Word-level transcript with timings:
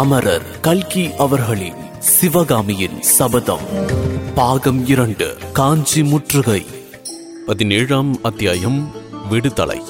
அமரர் 0.00 0.60
கல்கி 0.60 1.14
அவர்களின் 1.14 1.98
சிவகாமியின் 1.98 3.02
சபதம். 3.02 3.60
பாகம் 4.34 4.86
இரண்டு 4.86 5.36
காஞ்சி 5.52 6.02
முற்றுகை. 6.02 6.66
பதினேழாம் 7.46 8.22
அத்தியாயம் 8.22 8.90
விடுதலை. 9.28 9.80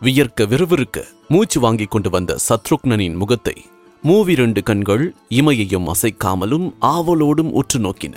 வியர்க்க 0.00 0.44
விறுவிறுக்க 0.44 1.04
மூச்சு 1.28 1.60
வாங்கிக் 1.60 1.90
கொண்டு 1.90 2.10
வந்த 2.10 2.36
சத்ருக்னனின் 2.48 3.14
முகத்தை 3.14 3.64
மூவிரண்டு 4.04 4.62
கண்கள் 4.62 5.14
இமையையும் 5.30 5.90
அசைக்காமலும் 5.90 6.74
ஆவலோடும் 6.80 7.50
உற்று 7.50 7.78
நோக்கின. 7.78 8.14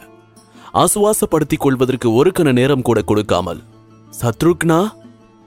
ஆசுவாசப்படுத்திக் 0.73 1.59
கொள்வதற்கு 1.59 2.13
ஒரு 2.13 2.31
கண 2.39 2.51
நேரம் 2.51 2.81
கூட 2.81 3.01
கொடுக்காமல் 3.01 3.61
சத்ருக்னா 4.21 4.89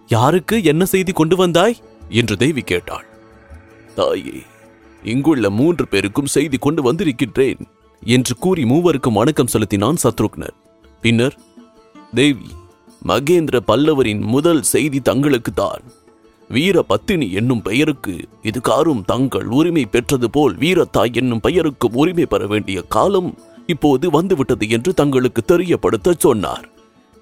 யாருக்கு 0.07 0.64
என்ன 0.64 0.85
செய்தி 0.85 1.12
கொண்டு 1.12 1.37
வந்தாய்? 1.37 1.77
என்று 2.09 2.37
தேவி 2.37 2.61
கேட்டாள். 2.61 3.07
தாயே 3.95 4.43
இங்குள்ள 5.05 5.50
மூன்று 5.50 5.84
பேருக்கும் 5.89 6.30
செய்தி 6.34 6.57
கொண்டு 6.57 6.83
வந்திருக்கின்றேன் 6.83 7.62
என்று 8.02 8.34
கூறி 8.37 8.62
மூவருக்கும் 8.65 9.19
வணக்கம் 9.20 9.47
செலுத்தினான் 9.47 9.98
சத்ருக்னர். 10.02 10.55
பின்னர் 11.01 11.37
தேவி 12.15 12.51
மகேந்திர 13.09 13.56
பல்லவரின் 13.66 14.23
முதல் 14.34 14.62
செய்தி 14.62 15.01
தங்களுக்கு 15.01 15.52
தான். 15.52 15.83
வீர 16.48 16.83
பத்தினி 16.83 17.33
என்னும் 17.33 17.62
பெயருக்கு 17.62 18.14
இது 18.42 18.61
காரும் 18.61 19.05
தங்கள் 19.05 19.47
உரிமை 19.59 19.84
பெற்றது 19.87 20.30
போல் 20.30 20.55
வீரத்தாய் 20.56 21.12
என்னும் 21.12 21.41
பெயருக்கு 21.41 21.89
உரிமை 21.92 22.27
பெற 22.27 22.47
வேண்டிய 22.47 22.80
காலம் 22.89 23.30
இப்போது 23.66 24.11
வந்துவிட்டது 24.11 24.69
என்று 24.69 24.95
தங்களுக்கு 24.95 25.42
தெரியப்படுத்த 25.42 26.14
சொன்னார். 26.19 26.66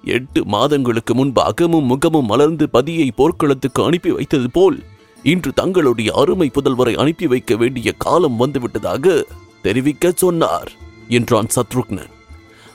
எட்டு 0.03 0.45
மாதங்களுக்கு 0.45 1.13
முன்பு 1.15 1.41
அகமும் 1.41 1.85
முகமும் 1.85 2.25
மலர்ந்து 2.25 2.69
பதியை 2.69 3.11
போர்க்களத்துக்கு 3.11 3.83
அனுப்பி 3.83 4.11
வைத்தது 4.11 4.49
போல் 4.51 4.79
இன்று 5.23 5.53
தங்களுடைய 5.53 6.13
அருமை 6.15 6.51
புதல்வரை 6.53 6.95
அனுப்பி 6.95 7.27
வைக்க 7.27 7.55
வேண்டிய 7.55 7.91
காலம் 7.97 8.39
வந்துவிட்டதாக 8.39 9.23
தெரிவிக்க 9.61 10.11
சொன்னார் 10.15 10.71
என்றான் 11.07 11.47
சத்ருக்னன். 11.55 12.11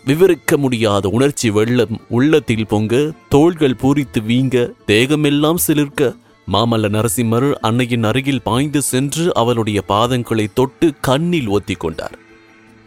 விவரிக்க 0.05 0.57
முடியாத 0.57 1.09
உணர்ச்சி 1.09 1.51
வெள்ளம் 1.51 2.01
உள்ளத்தில் 2.09 2.67
பொங்க 2.67 3.13
தோள்கள் 3.29 3.77
பூரித்து 3.83 4.21
வீங்க 4.21 4.71
தேகமெல்லாம் 4.87 5.57
சிலிர்க்க 5.67 6.17
மாமல்ல 6.53 6.89
நரசிம்மர் 6.89 7.53
அன்னையின் 7.53 8.05
அருகில் 8.05 8.43
பாய்ந்து 8.43 8.83
சென்று 8.83 9.35
அவளுடைய 9.35 9.83
பாதங்களை 9.89 10.47
தொட்டு 10.55 10.95
கண்ணில் 11.01 11.49
ஒத்திக் 11.49 11.81
கொண்டார். 11.81 12.19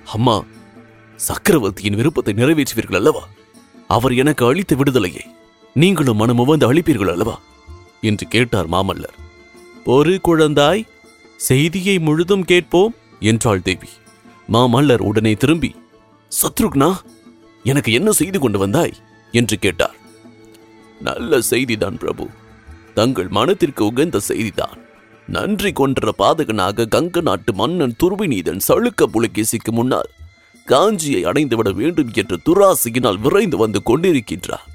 அம்மா 0.06 0.44
சக்கரவர்த்தியின் 1.16 1.96
விருப்பத்தை 1.96 2.34
நிறைவேற்றுவீர்கள் 2.34 2.96
அல்லவா? 2.96 3.28
அவர் 3.88 4.14
எனக்கு 4.14 4.46
அளித்த 4.46 4.75
விடுதலையை 4.75 5.25
நீங்களும் 5.73 6.18
மனமுவந்து 6.18 6.73
அளிப்பீர்கள் 6.73 7.12
அல்லவா? 7.12 7.40
என்று 8.02 8.28
கேட்டார் 8.28 8.70
மாமல்லர். 8.70 9.30
பொறு 9.86 10.18
குழந்தாய் 10.24 10.88
செய்தியை 11.38 12.00
முழுதும் 12.00 12.46
கேட்போம் 12.46 12.96
என்றாள் 13.20 13.62
தேவி. 13.62 13.88
மாமல்லர் 14.52 15.00
உடனே 15.00 15.34
திரும்பி 15.34 15.76
சத்ருக்னா 16.42 16.96
எனக்கு 17.64 17.92
என்ன 17.92 18.12
செய்து 18.12 18.40
கொண்டு 18.40 18.59
வந்தாய்? 18.59 18.94
என்று 19.32 19.58
கேட்டார். 19.58 19.96
நல்ல 21.02 21.40
செய்திதான் 21.50 21.98
பிரபு. 21.98 22.28
தங்கள் 22.94 23.28
மனத்திற்கு 23.28 23.86
உகந்த 23.86 24.20
செய்திதான். 24.28 24.78
நன்றி 25.28 25.72
கொன்ற 25.72 26.14
பாதகனாக 26.18 26.86
கங்க 26.86 27.22
நாட்டு 27.22 27.54
மன்னன் 27.54 27.96
துருவிநீதன் 28.04 28.59
சளுக்க 28.68 29.06
புலகேசிக்கு 29.14 29.72
முன்னால் 29.72 30.09
காஞ்சியை 30.68 31.22
அடைந்துவிட 31.26 31.74
வேண்டும் 31.74 32.12
என்ற 32.14 32.38
துராசியினால் 32.46 33.20
விரைந்து 33.20 33.58
வந்து 33.58 33.82
கொண்டிருக்கின்றார். 33.86 34.70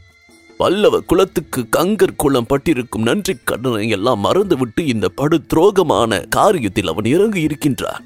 பல்லவ 0.59 1.01
குலத்துக்கு 1.01 1.67
கங்கர் 1.77 2.17
குளம் 2.17 2.47
பட்டிருக்கும் 2.47 3.03
நன்றி 3.03 3.37
கடனை 3.45 3.89
எல்லாம் 3.89 4.21
மறந்துவிட்டு 4.21 4.87
இந்த 4.87 5.09
படு 5.09 5.41
துரோகமான 5.55 6.25
காரியத்தில் 6.37 6.89
அவன் 6.89 7.05
இறங்கி 7.05 7.41
இருக்கின்றான். 7.41 8.05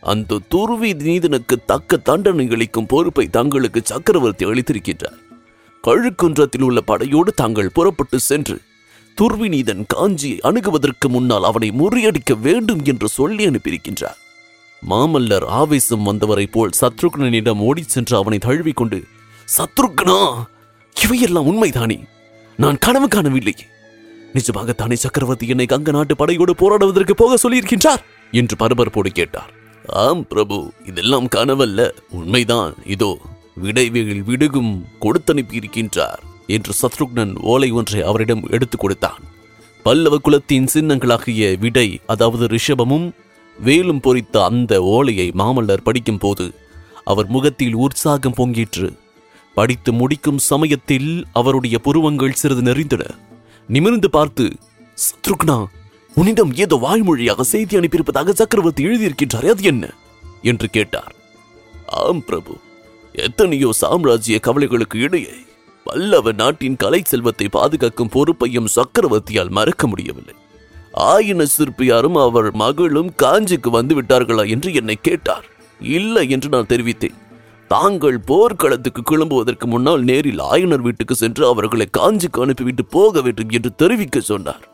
அந்த 0.00 0.40
துருவி 0.48 0.90
நீதனுக்கு 0.92 1.56
தக்க 1.66 1.96
தண்டனை 1.96 2.48
அளிக்கும் 2.50 2.86
பொறுப்பை 2.86 3.26
தங்களுக்கு 3.26 3.80
சக்கரவர்த்தி 3.84 4.44
அளித்திருக்கின்றார். 4.44 5.18
கழுக்குன்றத்தில் 5.84 6.62
உள்ள 6.62 6.80
படையோடு 6.80 7.32
தாங்கள் 7.32 7.70
புறப்பட்டு 7.70 8.20
சென்று 8.20 8.60
துர்விநீதன் 9.20 9.84
காஞ்சியை 9.94 10.38
அணுகுவதற்கு 10.40 11.08
முன்னால் 11.08 11.44
அவனை 11.44 11.70
முறியடிக்க 11.70 12.40
வேண்டும் 12.40 12.82
என்று 12.84 13.08
சொல்லி 13.08 13.46
அனுப்பியிருக்கின்றார். 13.46 14.18
மாமல்லர் 14.88 15.46
ஆவேசம் 15.60 16.06
வந்தவரைப் 16.06 16.52
போல் 16.52 16.76
சத்ருக்னனிடம் 16.80 17.58
ஓடிச் 17.58 17.88
சென்று 17.88 18.16
அவனை 18.16 18.38
தழுவிக்கொண்டு 18.38 19.02
சத்ருக்னா 19.48 20.20
இவையெல்லாம் 21.02 21.46
உண்மைதானே? 21.46 22.02
நான் 22.56 22.78
கனவு 22.78 23.08
காணவில்லை. 23.08 23.54
நிஜமாகத்தானே 24.34 24.92
சக்கரவர்த்தி 24.92 25.46
என்னை 25.46 25.66
கங்க 25.68 25.88
நாட்டு 25.88 26.16
படையோடு 26.16 26.54
போராடுவதற்கு 26.56 27.14
போக 27.14 27.48
சொல்லியிருக்கின்றார்? 27.48 28.02
என்று 28.30 28.56
பரபரப்போடு 28.58 29.06
கேட்டார். 29.06 29.52
ஆம் 29.86 30.26
பிரபு 30.26 30.72
இதெல்லாம் 30.84 31.28
கனவல்ல. 31.36 31.90
உண்மைதான். 32.10 32.74
இதோ 32.84 33.18
விடைவேல் 33.62 34.24
விடுகும் 34.24 34.86
கொடுத்தனுப்பியிருக்கின்றார் 35.00 36.18
என்று 36.46 36.72
சத்ருக்னன் 36.82 37.38
ஓலை 37.38 37.70
ஒன்றை 37.70 38.02
அவரிடம் 38.02 38.48
எடுத்துக் 38.50 38.80
கொடுத்தான். 38.80 39.18
பல்லவ 39.82 40.18
குலத்தின் 40.18 40.68
சின்னங்களாகிய 40.74 41.58
விடை 41.58 42.00
அதாவது 42.06 42.46
ரிஷபமும் 42.46 43.10
வேலும் 43.60 44.00
பொறித்த 44.00 44.44
அந்த 44.44 44.82
ஓலையை 44.82 45.32
மாமல்லர் 45.38 45.82
படிக்கும் 45.84 46.18
போது 46.18 46.54
அவர் 47.04 47.26
முகத்தில் 47.26 47.74
உற்சாகம் 47.74 48.34
பொங்கிற்று. 48.36 48.92
படித்து 49.56 49.90
முடிக்கும் 49.92 50.40
சமயத்தில் 50.50 51.10
அவருடைய 51.32 51.76
புருவங்கள் 51.78 52.38
சிறிது 52.40 52.62
நெறிந்தன. 52.62 53.04
நிமிர்ந்து 53.68 54.08
பார்த்து 54.10 54.44
சத்ருக்னா 54.98 55.56
உன்னிடம் 56.14 56.52
ஏதோ 56.54 56.76
வாய்மொழியாக 56.82 57.40
செய்தி 57.40 57.78
அனுப்பியிருப்பதாக 57.78 58.32
சக்கரவர்த்தி 58.32 58.84
எழுதியிருக்கின்றார் 58.86 59.48
அது 59.52 59.62
என்ன? 59.62 59.84
என்று 60.42 60.68
கேட்டார். 60.68 61.14
ஆம் 62.02 62.22
பிரபு. 62.24 62.54
எத்தனையோ 63.12 63.68
சாம்ராஜ்ய 63.72 64.38
கவலைகளுக்கு 64.42 64.96
இடையே 64.98 65.34
பல்லவ 65.84 66.32
நாட்டின் 66.32 66.76
கலை 66.76 67.00
செல்வத்தை 67.04 67.46
பாதுகாக்கும் 67.48 68.08
பொறுப்பையும் 68.08 68.72
சக்கரவர்த்தியால் 68.76 69.56
மறக்க 69.58 69.86
முடியவில்லை. 69.86 70.34
ஆயின 70.92 71.44
சிற்பியாரும் 71.56 72.18
அவர் 72.20 72.48
மகளும் 72.54 73.12
காஞ்சிக்கு 73.22 73.70
வந்து 73.70 73.94
விட்டார்களா 74.00 74.44
என்று 74.48 74.70
என்னை 74.74 74.96
கேட்டார். 75.02 75.46
இல்லை 75.80 76.24
என்று 76.30 76.48
நான் 76.48 76.70
தெரிவித்தேன். 76.72 77.18
தாங்கள் 77.68 78.18
போர்க்களத்துக்கு 78.20 79.02
கிளம்புவதற்கு 79.02 79.66
முன்னால் 79.66 80.02
நேரில் 80.02 80.40
ஆயனர் 80.52 80.82
வீட்டுக்கு 80.86 81.14
சென்று 81.14 81.46
அவர்களை 81.46 81.86
காஞ்சிக்கு 81.98 82.40
அனுப்பிவிட்டு 82.40 82.84
போக 82.84 83.20
வேண்டும் 83.20 83.50
என்று 83.50 83.70
தெரிவிக்க 83.74 84.20
சொன்னார். 84.20 84.64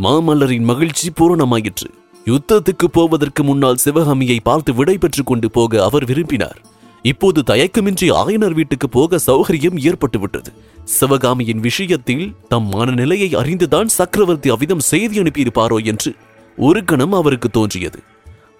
மாமல்லரின் 0.00 0.66
மகிழ்ச்சி 0.70 1.08
பூரணமாயிற்று. 1.20 1.88
யுத்தத்துக்கு 2.26 2.86
போவதற்கு 2.92 3.42
முன்னால் 3.44 3.76
சிவகாமியை 3.76 4.38
பார்த்து 4.42 4.74
விடை 4.74 4.96
பெற்றுக் 4.98 5.26
கொண்டு 5.26 5.50
போக 5.50 5.82
அவர் 5.84 6.04
விரும்பினார். 6.04 6.58
இப்போது 7.02 7.40
தயக்கமின்றி 7.46 8.08
ஆயனர் 8.20 8.56
வீட்டுக்கு 8.58 8.88
போக 8.88 9.20
சௌகரியம் 9.26 9.78
ஏற்பட்டுவிட்டது. 9.88 10.50
சிவகாமியின் 10.84 11.60
விஷயத்தில் 11.60 12.26
தம் 12.48 12.68
மனநிலையை 12.68 13.30
அறிந்துதான் 13.34 13.90
சக்கரவர்த்தி 13.98 14.50
அவ்விதம் 14.50 14.86
செய்தி 14.90 15.16
அனுப்பியிருப்பாரோ 15.22 15.78
என்று 15.84 16.12
ஒரு 16.58 16.80
கணம் 16.84 17.12
அவருக்கு 17.12 17.48
தோன்றியது. 17.50 18.00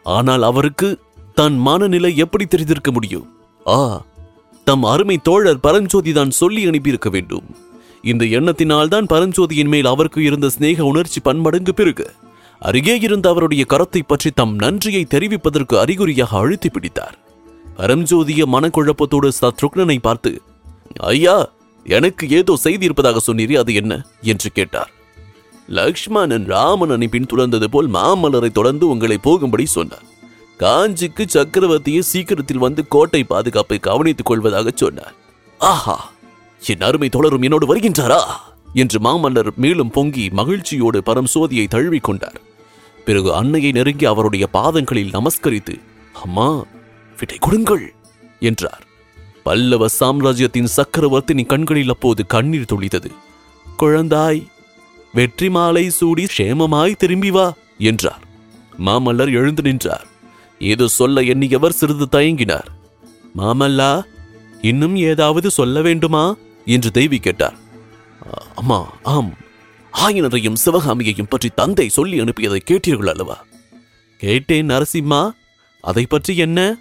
ஆனால் 0.06 0.42
அவருக்கு 0.42 0.88
தன் 1.34 1.58
மனநிலை 1.58 2.16
எப்படி 2.16 2.44
தெரிந்திருக்க 2.46 2.90
முடியும்? 2.92 3.28
ஆ 3.66 4.02
தம் 4.66 4.84
அருமை 4.84 5.16
தோழர் 5.22 5.60
பரஞ்சோதி 5.60 6.12
தான் 6.12 6.30
சொல்லி 6.30 6.66
அனுப்பியிருக்க 6.66 7.10
வேண்டும். 7.10 7.46
இந்த 8.02 8.24
எண்ணத்தினால் 8.24 8.88
தான் 8.88 9.06
பரஞ்சோதியின் 9.06 9.68
மேல் 9.68 9.86
அவருக்கு 9.86 10.22
இருந்த 10.22 10.48
சிநேக 10.48 10.84
உணர்ச்சி 10.84 11.20
பன்மடங்கு 11.20 11.74
பிறகு 11.74 12.06
அருகே 12.62 12.98
இருந்த 12.98 13.28
அவருடைய 13.28 13.64
கரத்தை 13.68 14.02
பற்றி 14.06 14.30
தம் 14.30 14.54
நன்றியை 14.54 15.04
தெரிவிப்பதற்கு 15.04 15.78
அறிகுறியாக 15.78 16.38
அழுத்தி 16.38 16.68
பிடித்தார். 16.68 17.16
பரஞ்சோதிய 17.78 18.42
மனக்குழப்பத்தோடு 18.46 19.28
சத்ருக்னனை 19.40 19.98
பார்த்து 19.98 20.42
ஐயா 21.00 21.48
எனக்கு 21.86 22.28
ஏதோ 22.28 22.56
செய்தி 22.56 22.84
இருப்பதாக 22.84 23.20
சொன்னீரே 23.26 23.54
அது 23.54 23.74
என்ன? 23.74 24.04
என்று 24.22 24.50
கேட்டார். 24.50 24.90
லக்ஷ்மணன் 25.68 26.46
ராமனனை 26.46 27.06
பின்தொடர்ந்தது 27.10 27.64
போல் 27.64 27.88
மாமலரை 27.88 28.50
தொடர்ந்து 28.52 28.88
உங்களை 28.88 29.18
போகும்படி 29.18 29.66
சொன்னார். 29.66 30.06
காஞ்சிக்கு 30.62 31.26
சக்கரவர்த்தியை 31.34 31.98
சீக்கிரத்தில் 31.98 32.58
வந்து 32.58 32.88
கோட்டை 32.88 33.24
பாதுகாப்பை 33.24 33.78
கவனித்துக் 33.78 34.26
கொள்வதாக 34.26 34.70
சொன்னார். 34.74 35.14
ஆஹா 35.58 36.10
என் 36.66 36.80
அருமை 36.80 37.08
தொடரும் 37.08 37.42
என்னோடு 37.42 37.76
வருகின்றாரா? 37.76 38.20
என்று 38.74 38.98
மாமல்லர் 38.98 39.54
மேலும் 39.54 39.90
பொங்கி 39.90 40.28
மகிழ்ச்சியோடு 40.28 41.02
பரம்சோதியை 41.06 41.68
தழுவிக் 41.68 42.04
கொண்டார். 42.04 42.40
பிறகு 43.04 43.34
அன்னையை 43.34 43.72
நெருங்கி 43.72 44.04
அவருடைய 44.04 44.46
பாதங்களில் 44.46 45.10
நமஸ்கரித்து 45.10 45.80
அம்மா 46.12 46.64
விடை 47.18 47.36
கொடுங்கள் 47.40 47.94
என்றார். 48.40 48.86
பல்லவ 49.42 49.88
சாம்ராஜ்யத்தின் 49.88 50.68
சக்கரவர்த்தினி 50.76 51.46
கண்களில் 51.46 51.88
அப்போது 51.88 52.26
கண்ணீர் 52.26 52.72
துளித்தது. 52.72 53.10
குழந்தாய் 53.78 54.46
வெற்றி 55.12 55.50
மாலை 55.50 55.90
சூடி 55.90 56.26
சேமமாய் 56.38 56.96
திரும்பி 56.96 57.30
வா 57.30 57.52
என்றார். 57.78 58.22
மாமல்லர் 58.86 59.32
எழுந்து 59.32 59.62
நின்றார். 59.62 60.10
ஏதோ 60.62 60.88
சொல்ல 60.88 61.22
எண்ணியவர் 61.22 61.68
சிறிது 61.68 62.08
தயங்கினார். 62.12 62.64
மாமல்லா 63.36 64.02
இன்னும் 64.60 64.96
ஏதாவது 64.96 65.50
சொல்ல 65.50 65.80
வேண்டுமா? 65.80 66.36
என்று 66.64 66.90
தேவி 66.90 67.18
கேட்டார். 67.18 67.56
அம்மா 68.54 68.92
ஆம். 69.02 69.36
ஆயனரையும் 69.92 70.56
சிவகாமியையும் 70.64 71.28
பற்றி 71.28 71.48
தந்தை 71.48 71.88
சொல்லி 71.88 72.20
அனுப்பியதை 72.20 72.60
கேட்டீர்கள் 72.70 73.08
அல்லவா? 73.08 73.44
கேட்டேன் 74.18 74.66
நரசிம்மா. 74.66 75.30
அதை 75.80 76.06
பற்றி 76.06 76.36
என்ன? 76.36 76.78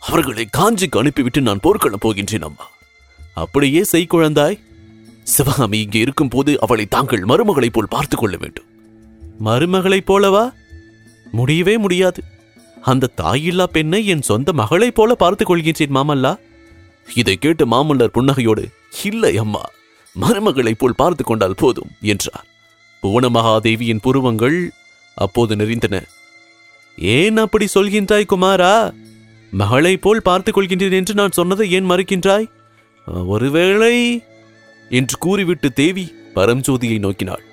அவர்களை 0.00 0.48
காஞ்சிக்கு 0.58 0.98
அனுப்பிவிட்டு 0.98 1.40
நான் 1.40 1.60
போர்க்களம் 1.60 1.98
போகின்றேன் 2.04 2.42
அம்மா. 2.42 2.68
அப்படியே 3.34 3.84
செய் 3.84 4.06
குழந்தாய். 4.10 4.60
சிவகாமி 5.22 5.78
இங்கே 5.78 5.98
இருக்கும் 5.98 6.28
போது 6.28 6.60
அவளை 6.60 6.86
தாங்கள் 6.86 7.20
மருமகளைப் 7.20 7.72
போல் 7.72 7.88
பார்த்துக் 7.88 8.18
கொள்ள 8.18 8.36
வேண்டும். 8.36 8.64
மருமகளைப் 9.44 10.12
போலவா? 10.12 10.52
முடியவே 11.32 11.78
முடியாது. 11.78 12.22
அந்த 12.82 13.10
தாயில்லா 13.16 13.64
பெண்ணை 13.64 14.06
என் 14.06 14.22
சொந்த 14.22 14.52
மகளைப் 14.52 14.94
போல 14.94 15.14
பார்த்துக் 15.14 15.50
கொள்கின்றேன் 15.50 15.96
மாமல்லா. 15.96 16.36
இதை 17.14 17.36
கேட்டு 17.36 17.66
மாமல்லர் 17.66 18.14
புன்னகையோடு 18.14 18.64
இல்லை 19.04 19.36
அம்மா 19.36 19.64
மருமகளைப் 20.16 20.78
போல் 20.78 20.94
பார்த்து 20.94 21.24
கொண்டால் 21.24 21.56
போதும் 21.56 21.90
என்றார். 22.00 22.46
புவன 23.00 23.28
மகாதேவியின் 23.28 24.00
புருவங்கள் 24.02 24.70
அப்போது 25.14 25.56
நெறிந்தன. 25.56 26.02
ஏன் 26.98 27.36
அப்படி 27.36 27.66
சொல்கின்றாய் 27.74 28.30
குமாரா? 28.30 28.94
மகளைப் 29.50 30.02
போல் 30.02 30.22
பார்த்துக் 30.22 30.58
கொள்கின்றேன் 30.58 30.92
என்று 30.92 31.14
நான் 31.14 31.30
சொன்னதை 31.30 31.72
ஏன் 31.72 31.90
மறுக்கின்றாய்? 31.90 32.46
ஒருவேளை 33.06 34.22
என்று 34.90 35.18
கூறிவிட்டு 35.18 35.72
தேவி 35.72 36.14
பரம்ஜோதியை 36.34 36.98
நோக்கினாள். 36.98 37.44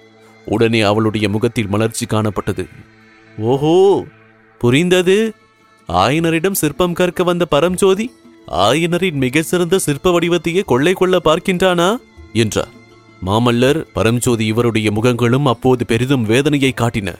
உடனே 0.45 0.81
அவளுடைய 0.81 1.29
முகத்தில் 1.29 1.67
மலர்ச்சி 1.67 2.05
காணப்பட்டது. 2.05 2.65
ஓஹோ 3.37 4.05
புரிந்தது? 4.63 5.33
ஆயனரிடம் 5.89 6.59
சிற்பம் 6.61 6.93
கற்க 6.93 7.23
வந்த 7.23 7.45
பரம்ஜோதி 7.51 8.05
ஆயனரின் 8.47 9.17
மிக 9.23 9.41
சிறந்த 9.41 9.79
சிற்ப 9.79 10.19
வடிவத்தையே 10.19 10.61
கொள்ளை 10.65 10.93
கொள்ள 10.93 11.19
பார்க்கின்றானா? 11.25 11.97
என்றார். 12.33 12.71
மாமல்லர் 13.25 13.79
பரம்ஜோதி 13.95 14.39
இவருடைய 14.39 14.91
முகங்களும் 14.91 15.43
அப்போது 15.43 15.85
பெரிதும் 15.85 16.23
வேதனையை 16.23 16.73
காட்டின. 16.81 17.15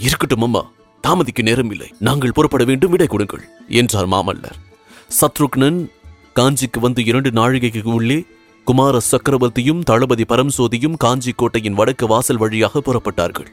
இருக்கட்டும் 0.00 0.42
அம்மா 0.42 0.62
தாமதிக்கு 1.04 1.42
நேரமில்லை. 1.42 1.88
நாங்கள் 1.98 2.32
புறப்பட 2.32 2.64
வேண்டும் 2.64 2.90
விடை 2.90 3.06
கொடுங்கள் 3.06 3.44
என்றார் 3.68 4.08
மாமல்லர். 4.08 4.58
சத்ருக்னன் 5.20 5.80
காஞ்சிக்கு 6.36 6.80
வந்து 6.80 7.04
இரண்டு 7.04 7.30
நாழிகைக்கு 7.30 7.82
உள்ளே 7.82 8.24
குமார 8.64 8.98
சக்கரவர்த்தியும் 9.12 9.82
தளபதி 9.82 10.24
பரம்சோதியும் 10.28 10.96
காஞ்சி 10.96 11.32
கோட்டையின் 11.36 11.74
வடக்கு 11.74 12.06
வாசல் 12.06 12.36
வழியாக 12.36 12.82
புறப்பட்டார்கள். 12.86 13.50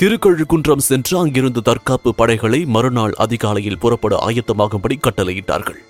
திருக்கழுக்குன்றம் 0.00 0.82
சென்று 0.86 1.14
அங்கிருந்து 1.18 1.60
தற்காப்பு 1.62 2.10
படைகளை 2.14 2.58
மறுநாள் 2.64 3.14
அதிகாலையில் 3.18 3.78
புறப்பட 3.78 4.12
ஆயத்தமாகும்படி 4.26 4.96
கட்டளையிட்டார்கள். 4.96 5.80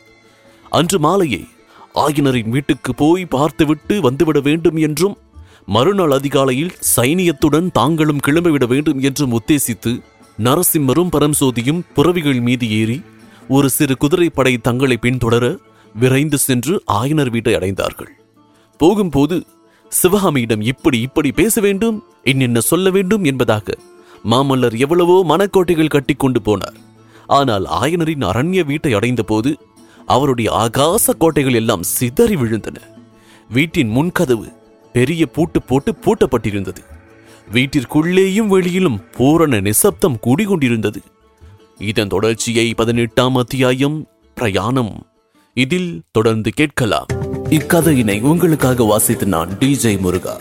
அன்று 0.71 0.99
மாலையே 0.99 1.43
ஆயனரின் 1.95 2.49
வீட்டுக்கு 2.49 2.93
போய் 2.95 3.25
பார்த்துவிட்டு 3.25 3.97
வந்துவிட 4.11 4.41
வேண்டும் 4.43 4.77
என்றும் 4.77 5.15
மறுநாள் 5.67 6.11
அதிகாலையில் 6.11 6.73
சைனியத்துடன் 6.97 7.69
தாங்களும் 7.73 8.23
கிளம்பிவிட 8.27 8.67
வேண்டும் 8.67 9.01
என்றும் 9.01 9.37
உத்தேசித்து 9.39 9.93
நரசிம்மரும் 10.39 11.13
பரம்சோதியும் 11.17 11.85
புறவிகள் 11.95 12.41
மீது 12.41 12.69
ஏறி 12.81 12.99
ஒரு 13.49 13.71
சிறு 13.71 13.97
குதிரைப்படை 13.97 14.55
தங்களை 14.59 14.99
பின்தொடர 15.03 15.57
விரைந்து 15.95 16.39
சென்று 16.39 16.83
ஆயனர் 16.93 17.31
வீட்டை 17.31 17.55
அடைந்தார்கள். 17.55 18.13
போகும்போது 18.81 19.39
சிவகாமியிடம் 19.93 20.61
இப்படி 20.73 21.01
இப்படி 21.01 21.33
பேச 21.33 21.61
வேண்டும் 21.61 21.97
இன்னென்ன 22.25 22.59
சொல்ல 22.73 22.91
வேண்டும் 22.91 23.25
என்பதாக 23.25 23.79
மாமல்லர் 24.25 24.77
எவ்வளவோ 24.79 25.25
மனக்கோட்டைகள் 25.29 25.89
கட்டி 25.89 26.15
கொண்டு 26.15 26.41
போனார். 26.41 26.79
ஆனால் 27.27 27.65
ஆயனரின் 27.65 28.25
அரண்ய 28.25 28.65
வீட்டை 28.65 28.93
அடைந்த 28.93 29.23
போது 29.23 29.57
அவருடைய 30.07 30.51
ஆகாச 30.53 31.13
கோட்டைகள் 31.19 31.55
எல்லாம் 31.55 31.83
சிதறி 31.83 32.37
விழுந்தன. 32.37 32.77
வீட்டின் 33.51 33.89
முன்கதவு 33.97 34.53
பெரிய 34.93 35.27
பூட்டு 35.27 35.63
போட்டு 35.63 35.95
பூட்டப்பட்டிருந்தது. 36.05 36.83
வீட்டிற்குள்ளேயும் 37.53 38.47
வெளியிலும் 38.47 39.01
பூரண 39.11 39.61
நிசப்தம் 39.61 40.19
கூடிக்கொண்டிருந்தது. 40.27 41.01
இதன் 41.79 42.09
தொடர்ச்சியை 42.09 42.75
பதினெட்டாம் 42.75 43.37
அத்தியாயம் 43.37 44.07
பிரயாணம். 44.35 45.07
இதில் 45.55 46.03
தொடர்ந்து 46.13 46.51
கேட்கலாம். 46.51 47.07
இக்கதையினை 47.51 48.23
உங்களுக்காக 48.23 48.85
வாசித்து 48.85 49.27
நான் 49.27 49.49
டிஜே 49.49 49.99
முருகா. 49.99 50.41